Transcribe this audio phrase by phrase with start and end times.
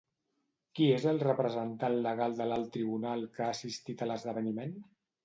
[0.77, 4.75] Qui és el representant legal de l'Alt Tribunal que ha assistit a l'esdeveniment?